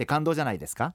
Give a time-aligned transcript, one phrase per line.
[0.00, 0.94] って感動じゃないですか？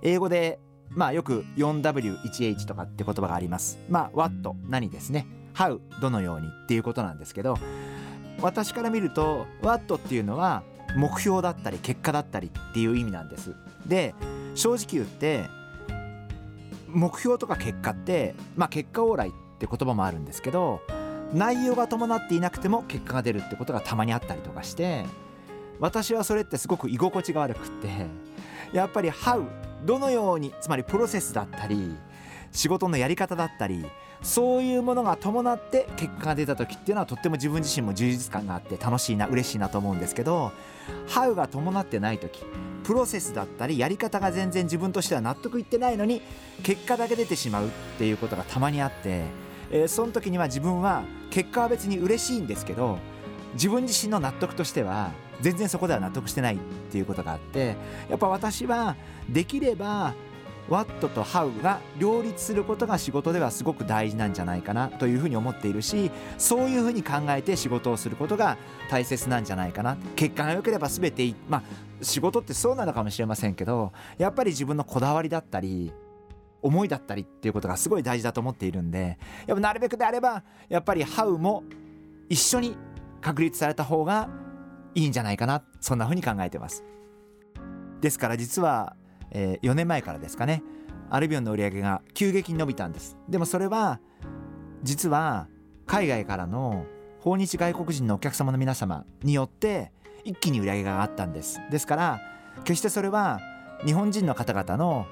[0.00, 0.58] 英語で
[0.88, 3.78] まあよく 4W1H とかって言葉があります。
[3.90, 5.26] まあ What 何ですね。
[5.54, 7.58] How どのようにっていうことなんですけど
[8.40, 10.62] 私から見ると What っていうのは
[10.96, 13.54] 目標だったり結果だったりっていう意味なんです。
[13.86, 14.14] で
[14.54, 15.44] 正直言って
[16.86, 20.80] 目標とか結果ってまあ結果往来って言葉もあるんですけど
[21.32, 25.04] 内容が伴っていなくても結果が出るってことがたまにあったりとかして
[25.78, 27.88] 私はそれってすごく居心地が悪くって
[28.72, 29.46] やっぱり How
[29.84, 31.96] どのようにつまりプロセスだったり
[32.50, 33.84] 仕事のやり方だったり
[34.22, 40.50] そういうものが伴って結果が出た時っていうのはとっても自分自身も充実感があって楽しいな嬉しいなと思うんですけど
[41.08, 42.42] How が伴ってない時
[42.82, 46.22] プロセスだったりやり方が全然自分としては納得いってないのに
[46.62, 49.24] 結果だけ出てしまうっていうことがたまにあって、
[49.70, 52.98] えー、その時には自分は結果は別に嬉しいんですけど
[53.54, 56.58] 自分自身の納得としては全然そこでは納得してないっ
[56.90, 57.76] ていうことがあって
[58.08, 58.96] やっぱ私は
[59.28, 60.14] できれば
[60.68, 68.58] What と How が両立することが仕事ではすごく大事なんじゃないかなというふうに思っているしそういうふうに考えて仕事をすることが
[68.90, 69.96] 大切なんじゃないかな。
[70.14, 71.62] 結果が良ければ全てまあ
[72.02, 75.92] 仕事ってそうなのかもしれませんけどやっぱり自分のこだわりだったり
[76.62, 81.64] 思いだったりっていうことがすごい大事だと思っているんでやっぱなるべくであればやっぱり How も
[82.28, 82.76] 一緒に
[83.20, 84.28] 確立された方が
[84.94, 86.84] いいんじゃないかなそんなふうに考えてます。
[88.00, 88.96] ですから実は、
[89.30, 90.62] えー、4年前からですかね
[91.10, 93.16] アルビオンの売り上げが急激に伸びたんです。
[93.28, 94.00] でもそれは
[94.82, 95.48] 実は
[95.86, 96.84] 海外からの
[97.20, 99.92] 訪日外国人のお客様の皆様によって
[100.24, 101.60] 一気に売り上げが上がったんです。
[101.70, 102.20] ですから
[102.64, 103.40] 決してそれは
[103.84, 105.06] 日本人の方々の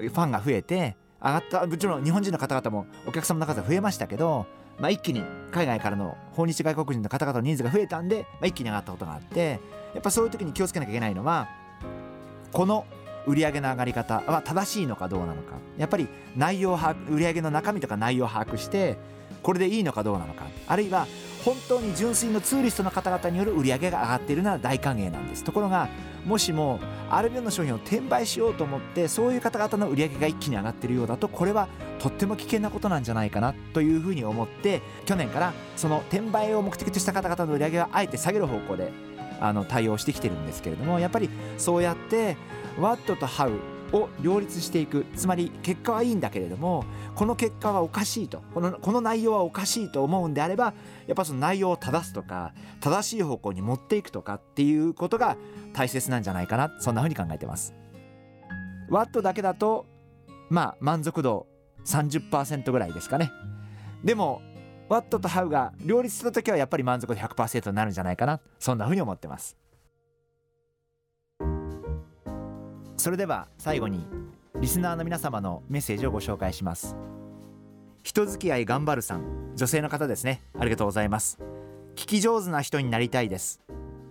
[0.00, 4.46] ファンが増えて上がったもちろん日本人の方々もお客様の数増えましたけど
[4.78, 5.22] まあ、一気に
[5.52, 9.60] 海外からの訪日外国人の方々の人数が増えたんで、まあ、一気に上がったことがあって
[9.94, 11.48] やっぱそういう時に気をつけなきゃいけないのは
[12.52, 12.84] この
[13.26, 15.54] 売上の上がり方は正しいのかどうなのか。
[15.78, 18.96] やっぱり内容把握売上の中身とか内容を把握して
[19.42, 20.44] これでいいのかどうなのか。
[20.66, 21.06] あるいは
[21.44, 25.44] 本当に純粋のツーリストの方々による売上が上がっているなら大歓迎なんです。
[25.44, 25.88] ところが
[26.24, 26.80] もしも
[27.10, 31.68] アルビオンの商品を転売しようと思ってそういう方々の売り上げが一気に上がっているようだとこれは
[31.98, 38.90] とっても危険なことなんじゃないかなというふうに思って去年からその転売を目的とした方々の売り上げはあえて下げる方向で
[39.40, 41.28] あの対応してきてるんですけれどもやっぱり
[41.58, 42.36] そうやって
[42.78, 43.58] What と How
[43.92, 46.84] を両立していくつまり結果はいいんだけれども
[47.14, 50.74] この結果はおかしいとこのこの内容はおかしいと思うんであれば
[51.06, 55.36] やっぱその内容を正すとか正しい方向に持っていくとかっていうことが
[55.72, 57.74] 大切なんじゃないかなそんな風に考えてます。
[58.90, 59.86] ワットだけだと
[60.50, 61.46] まあ満足度
[61.86, 63.30] 30%ぐらいですかね。
[64.02, 64.42] でも
[64.94, 68.40] ワットとハウが両立した時はやっぱり満足度100%になるんじゃないかな。
[68.60, 69.56] そんな風に思ってます。
[72.96, 74.06] それでは最後に
[74.60, 76.94] リスナーの皆様のメッセージをご紹介します。
[78.04, 80.42] 人付き合い頑張るさん女性の方ですね。
[80.56, 81.40] ありがとうございます。
[81.96, 83.60] 聞き上手な人になりたいです。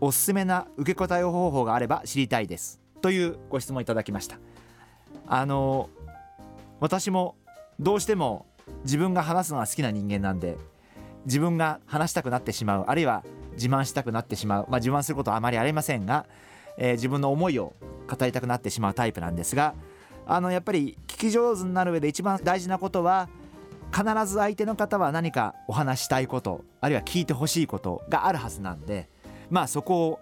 [0.00, 2.80] おすすめな受け答え方法があれば知りたいです。
[3.02, 4.38] というご質問いただきました。
[5.26, 5.90] あの
[6.78, 7.34] 私も
[7.80, 8.46] どうしても
[8.84, 10.56] 自分が話すのが好きな人間なんで
[11.24, 13.24] 自分が話したくなってしまうあるいは
[13.54, 16.26] 自慢したくなってしまう、まあ、自慢することはあまりありませんが、
[16.78, 17.74] えー、自分の思いを
[18.08, 19.74] 語りたくなってしまうタイプなんですが
[20.26, 23.28] あのやっぱり聞き上手になる上で一番大事なことは
[23.92, 29.08] 必ず相手の方は何かお話したいことあるいは聞いてほしいことがあるはずなんで
[29.50, 30.20] まあそこを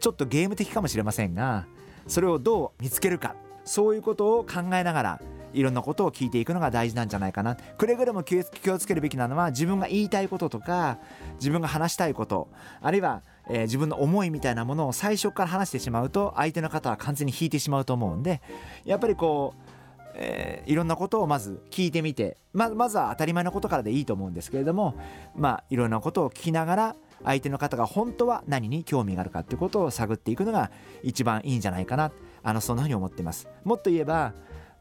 [0.00, 1.66] ちょっとゲーム的かもしれませんが
[2.06, 3.34] それをどう見つけるか
[3.64, 5.20] そういうことを考えながら
[5.52, 7.56] いろんなことを聞いていくのが大事なんじゃないかな。
[7.56, 8.38] くれぐれも気
[8.70, 10.98] をつけるべきなのは自分が言いたいこととか
[11.34, 12.48] 自分が話したいこと
[12.80, 18.42] あるいはえー、自分の思いみたいなものを最初から話してしまうと相手の方は完全に引いてしまうと思うんで
[18.84, 19.78] やっぱりこう
[20.20, 24.96] えー、いろんなことをまず聞いてみてままずは当たり前のことからでいいと思うんですけれども
[25.36, 30.72] まあいろんなことを聞きながら相手の方が本当は何に興味があるかっていうことを探っていくのが
[31.04, 32.12] 一番いいんじゃないかな。
[32.42, 33.48] あのそんなふうに思っています。
[33.64, 34.34] もっと言えば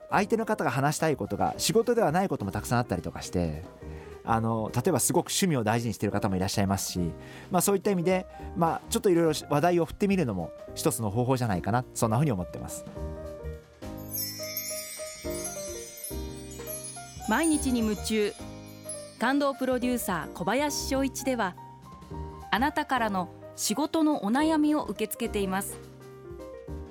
[0.10, 3.64] 相手の方が話したいことが仕事ではないこともたくさんあったりとかして
[4.24, 7.00] あの例えばすごく趣味を大事にしている方もいらっしゃいますし、
[7.50, 8.26] まあ、そういった意味で、
[8.58, 12.86] まあ、ちょっといろいろ話題を振ってみるのも一つの方法じゃないかなそんなふうに思ってます。
[17.30, 18.34] 毎日に夢中。
[19.20, 21.56] 感動プロデューサー小林翔一では
[22.52, 25.97] あなたからの仕事のお悩みを受け付けています。